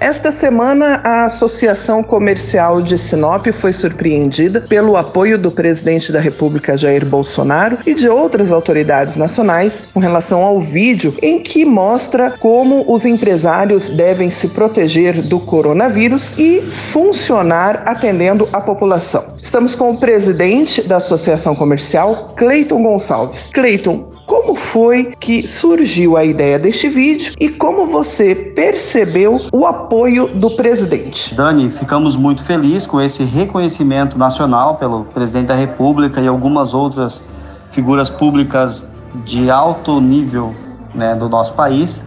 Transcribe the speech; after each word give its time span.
Esta 0.00 0.32
semana, 0.32 1.02
a 1.04 1.26
Associação 1.26 2.02
Comercial 2.02 2.80
de 2.80 2.96
Sinop 2.96 3.46
foi 3.52 3.70
surpreendida 3.70 4.62
pelo 4.62 4.96
apoio 4.96 5.36
do 5.36 5.50
presidente 5.50 6.10
da 6.10 6.18
República, 6.18 6.74
Jair 6.74 7.04
Bolsonaro, 7.04 7.76
e 7.84 7.92
de 7.92 8.08
outras 8.08 8.50
autoridades 8.50 9.18
nacionais 9.18 9.82
com 9.92 10.00
relação 10.00 10.40
ao 10.40 10.58
vídeo 10.58 11.14
em 11.20 11.42
que 11.42 11.66
mostra 11.66 12.30
como 12.30 12.90
os 12.90 13.04
empresários 13.04 13.90
devem 13.90 14.30
se 14.30 14.48
proteger 14.48 15.20
do 15.20 15.38
coronavírus 15.38 16.32
e 16.38 16.62
funcionar 16.62 17.82
atendendo 17.84 18.48
a 18.54 18.60
população. 18.62 19.34
Estamos 19.36 19.74
com 19.74 19.90
o 19.90 20.00
presidente 20.00 20.80
da 20.82 20.96
Associação 20.96 21.54
Comercial, 21.54 22.32
Cleiton 22.38 22.82
Gonçalves. 22.82 23.50
Cleiton, 23.52 24.10
como 24.30 24.54
foi 24.54 25.12
que 25.18 25.44
surgiu 25.44 26.16
a 26.16 26.24
ideia 26.24 26.56
deste 26.56 26.88
vídeo 26.88 27.34
e 27.40 27.48
como 27.48 27.88
você 27.88 28.32
percebeu 28.32 29.40
o 29.52 29.66
apoio 29.66 30.28
do 30.28 30.52
presidente? 30.52 31.34
Dani, 31.34 31.68
ficamos 31.68 32.14
muito 32.14 32.44
felizes 32.44 32.86
com 32.86 33.00
esse 33.00 33.24
reconhecimento 33.24 34.16
nacional 34.16 34.76
pelo 34.76 35.04
presidente 35.06 35.48
da 35.48 35.56
República 35.56 36.20
e 36.20 36.28
algumas 36.28 36.72
outras 36.72 37.24
figuras 37.72 38.08
públicas 38.08 38.86
de 39.24 39.50
alto 39.50 40.00
nível 40.00 40.54
né, 40.94 41.12
do 41.16 41.28
nosso 41.28 41.54
país, 41.54 42.04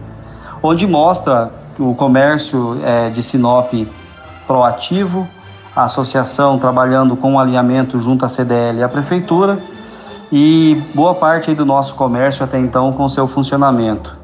onde 0.62 0.86
mostra 0.86 1.52
o 1.78 1.94
comércio 1.94 2.80
é, 2.82 3.10
de 3.10 3.22
Sinop 3.22 3.70
proativo, 4.46 5.28
a 5.76 5.84
associação 5.84 6.58
trabalhando 6.58 7.16
com 7.16 7.38
alinhamento 7.38 7.98
junto 8.00 8.24
à 8.24 8.28
CDL 8.28 8.78
e 8.78 8.82
à 8.82 8.88
prefeitura 8.88 9.58
e 10.36 10.82
boa 10.92 11.14
parte 11.14 11.54
do 11.54 11.64
nosso 11.64 11.94
comércio 11.94 12.42
até 12.42 12.58
então 12.58 12.92
com 12.92 13.08
seu 13.08 13.28
funcionamento. 13.28 14.18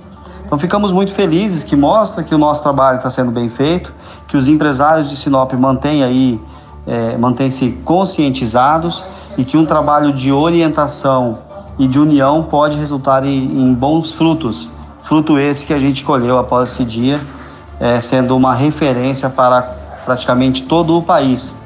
Então 0.45 0.59
ficamos 0.59 0.91
muito 0.91 1.13
felizes 1.13 1.63
que 1.63 1.77
mostra 1.77 2.25
que 2.25 2.35
o 2.35 2.39
nosso 2.39 2.65
trabalho 2.65 2.97
está 2.97 3.09
sendo 3.09 3.31
bem 3.31 3.49
feito, 3.49 3.95
que 4.27 4.37
os 4.37 4.49
empresários 4.49 5.09
de 5.09 5.15
Sinop 5.15 5.53
mantêm 5.53 6.03
aí, 6.03 6.41
é, 6.85 7.17
mantêm-se 7.17 7.79
conscientizados 7.85 9.05
e 9.39 9.45
que 9.45 9.57
um 9.57 9.65
trabalho 9.65 10.13
de 10.13 10.33
orientação 10.33 11.39
e 11.79 11.87
de 11.87 12.01
união 12.01 12.43
pode 12.43 12.77
resultar 12.77 13.25
em, 13.25 13.45
em 13.45 13.73
bons 13.73 14.11
frutos. 14.11 14.69
Fruto 14.99 15.39
esse 15.39 15.65
que 15.65 15.73
a 15.73 15.79
gente 15.79 16.03
colheu 16.03 16.39
após 16.39 16.73
esse 16.73 16.85
dia, 16.85 17.21
é, 17.79 18.01
sendo 18.01 18.37
uma 18.37 18.53
referência 18.53 19.31
para 19.31 19.63
praticamente 20.05 20.65
todo 20.65 20.99
o 20.99 21.03
país. 21.03 21.57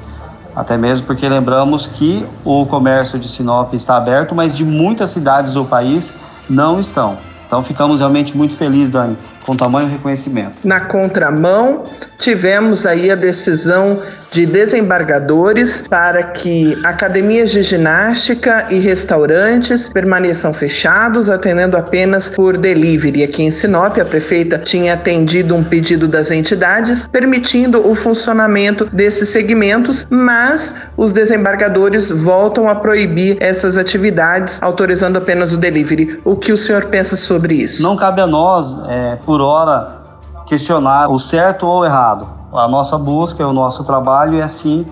Até 0.55 0.77
mesmo 0.77 1.05
porque 1.05 1.27
lembramos 1.27 1.85
que 1.85 2.25
o 2.43 2.65
comércio 2.65 3.19
de 3.19 3.27
Sinop 3.27 3.73
está 3.73 3.97
aberto, 3.97 4.33
mas 4.33 4.55
de 4.55 4.63
muitas 4.63 5.09
cidades 5.09 5.53
do 5.53 5.65
país 5.65 6.13
não 6.49 6.79
estão. 6.79 7.17
Então 7.45 7.61
ficamos 7.61 7.99
realmente 7.99 8.35
muito 8.35 8.55
felizes, 8.55 8.89
Dani, 8.89 9.17
com 9.45 9.55
tamanho 9.55 9.87
reconhecimento. 9.87 10.57
Na 10.63 10.79
contramão, 10.79 11.83
tivemos 12.17 12.85
aí 12.85 13.11
a 13.11 13.15
decisão 13.15 13.99
de 14.35 14.45
desembargadores 14.45 15.85
para 15.89 16.21
que 16.23 16.77
academias 16.83 17.51
de 17.51 17.63
ginástica 17.63 18.67
e 18.69 18.79
restaurantes 18.79 19.87
permaneçam 19.87 20.53
fechados, 20.53 21.29
atendendo 21.29 21.77
apenas 21.77 22.27
por 22.27 22.57
delivery. 22.57 23.23
Aqui 23.23 23.43
em 23.43 23.49
Sinop, 23.49 23.97
a 23.97 24.03
prefeita 24.03 24.57
tinha 24.57 24.93
atendido 24.93 25.55
um 25.55 25.63
pedido 25.63 26.05
das 26.05 26.31
entidades 26.31 27.07
permitindo 27.07 27.89
o 27.89 27.95
funcionamento 27.95 28.89
desses 28.91 29.29
segmentos, 29.29 30.05
mas 30.09 30.75
os 30.97 31.13
desembargadores 31.13 32.11
voltam 32.11 32.67
a 32.67 32.75
proibir 32.75 33.37
essas 33.39 33.77
atividades, 33.77 34.61
autorizando 34.61 35.15
apenas 35.15 35.53
o 35.53 35.57
delivery. 35.57 36.19
O 36.25 36.35
que 36.35 36.51
o 36.51 36.57
senhor 36.57 36.87
pensa 36.87 37.15
sobre 37.15 37.53
isso? 37.53 37.81
Não 37.81 37.95
cabe 37.95 38.19
a 38.19 38.27
nós, 38.27 38.77
é, 38.89 39.17
por 39.25 39.39
hora, 39.39 40.01
questionar 40.45 41.07
o 41.07 41.17
certo 41.17 41.65
ou 41.65 41.79
o 41.79 41.85
errado 41.85 42.35
a 42.57 42.67
nossa 42.67 42.97
busca, 42.97 43.45
o 43.45 43.53
nosso 43.53 43.83
trabalho 43.83 44.39
é 44.39 44.41
assim 44.41 44.85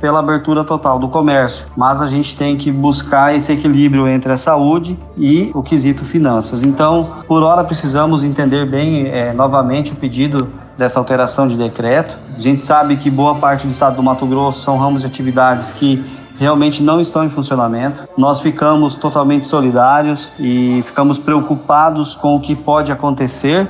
pela 0.00 0.20
abertura 0.20 0.64
total 0.64 0.98
do 0.98 1.08
comércio, 1.08 1.66
mas 1.76 2.00
a 2.00 2.06
gente 2.06 2.36
tem 2.36 2.56
que 2.56 2.70
buscar 2.70 3.34
esse 3.34 3.52
equilíbrio 3.52 4.06
entre 4.06 4.32
a 4.32 4.36
saúde 4.36 4.98
e 5.16 5.50
o 5.54 5.62
quesito 5.62 6.04
finanças. 6.04 6.62
Então, 6.62 7.16
por 7.26 7.42
hora 7.42 7.64
precisamos 7.64 8.22
entender 8.22 8.64
bem 8.64 9.08
é, 9.08 9.32
novamente 9.32 9.92
o 9.92 9.96
pedido 9.96 10.48
dessa 10.76 10.98
alteração 11.00 11.48
de 11.48 11.56
decreto. 11.56 12.16
A 12.36 12.40
gente 12.40 12.62
sabe 12.62 12.96
que 12.96 13.10
boa 13.10 13.34
parte 13.34 13.66
do 13.66 13.70
estado 13.70 13.96
do 13.96 14.02
Mato 14.02 14.24
Grosso 14.24 14.60
são 14.60 14.78
ramos 14.78 15.00
de 15.02 15.08
atividades 15.08 15.72
que 15.72 16.04
realmente 16.38 16.82
não 16.82 17.00
estão 17.00 17.24
em 17.24 17.30
funcionamento. 17.30 18.06
Nós 18.16 18.38
ficamos 18.38 18.94
totalmente 18.94 19.44
solidários 19.44 20.30
e 20.38 20.82
ficamos 20.86 21.18
preocupados 21.18 22.14
com 22.14 22.36
o 22.36 22.40
que 22.40 22.54
pode 22.54 22.92
acontecer 22.92 23.66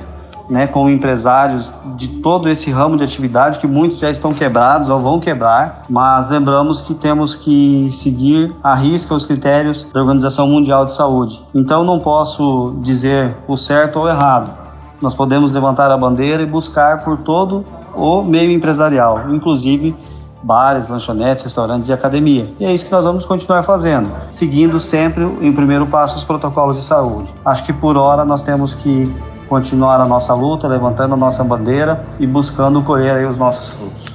né, 0.49 0.65
com 0.65 0.89
empresários 0.89 1.71
de 1.95 2.07
todo 2.07 2.49
esse 2.49 2.71
ramo 2.71 2.97
de 2.97 3.03
atividade, 3.03 3.59
que 3.59 3.67
muitos 3.67 3.99
já 3.99 4.09
estão 4.09 4.33
quebrados 4.33 4.89
ou 4.89 4.99
vão 4.99 5.19
quebrar, 5.19 5.83
mas 5.89 6.29
lembramos 6.29 6.81
que 6.81 6.95
temos 6.95 7.35
que 7.35 7.89
seguir 7.91 8.55
à 8.63 8.73
risca 8.73 9.13
os 9.13 9.25
critérios 9.25 9.83
da 9.93 10.01
Organização 10.01 10.47
Mundial 10.47 10.85
de 10.85 10.93
Saúde. 10.93 11.41
Então 11.53 11.83
não 11.83 11.99
posso 11.99 12.79
dizer 12.81 13.37
o 13.47 13.55
certo 13.55 13.99
ou 13.99 14.09
errado. 14.09 14.57
Nós 15.01 15.13
podemos 15.13 15.51
levantar 15.51 15.91
a 15.91 15.97
bandeira 15.97 16.41
e 16.41 16.45
buscar 16.45 17.03
por 17.03 17.17
todo 17.17 17.63
o 17.95 18.21
meio 18.23 18.51
empresarial, 18.51 19.31
inclusive 19.31 19.95
bares, 20.41 20.87
lanchonetes, 20.87 21.43
restaurantes 21.43 21.89
e 21.89 21.93
academia. 21.93 22.53
E 22.59 22.65
é 22.65 22.73
isso 22.73 22.85
que 22.85 22.91
nós 22.91 23.05
vamos 23.05 23.25
continuar 23.25 23.63
fazendo, 23.63 24.09
seguindo 24.31 24.79
sempre 24.79 25.23
em 25.41 25.53
primeiro 25.53 25.85
passo 25.87 26.15
os 26.15 26.23
protocolos 26.23 26.77
de 26.77 26.83
saúde. 26.83 27.33
Acho 27.43 27.63
que 27.65 27.73
por 27.73 27.97
hora 27.97 28.23
nós 28.25 28.43
temos 28.43 28.73
que 28.73 29.13
continuar 29.49 29.99
a 29.99 30.05
nossa 30.05 30.33
luta, 30.33 30.67
levantando 30.67 31.15
a 31.15 31.17
nossa 31.17 31.43
bandeira 31.43 32.05
e 32.19 32.27
buscando 32.27 32.81
colher 32.83 33.27
os 33.27 33.35
nossos 33.35 33.69
frutos. 33.69 34.05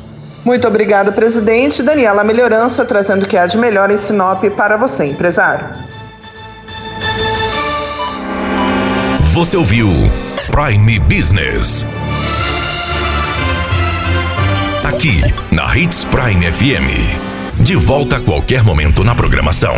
Muito 0.44 0.68
obrigado, 0.68 1.12
presidente. 1.12 1.82
Daniela 1.82 2.22
Melhorança, 2.22 2.84
trazendo 2.84 3.24
o 3.24 3.26
que 3.26 3.36
há 3.36 3.46
de 3.46 3.58
melhor 3.58 3.90
em 3.90 3.98
Sinop 3.98 4.44
para 4.56 4.76
você, 4.76 5.06
empresário. 5.06 5.66
Você 9.32 9.56
ouviu 9.56 9.88
Prime 10.46 10.98
Business. 11.00 11.84
Aqui, 14.84 15.20
na 15.50 15.76
Hits 15.76 16.04
Prime 16.04 16.52
FM. 16.52 17.60
De 17.60 17.74
volta 17.74 18.16
a 18.16 18.20
qualquer 18.20 18.62
momento 18.62 19.02
na 19.02 19.14
programação. 19.14 19.74